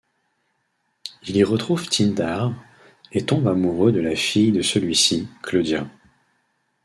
[1.27, 2.55] Il y retrouve Tyndare,
[3.11, 5.85] et tombe amoureux de la fille de celui-ci, Claudia.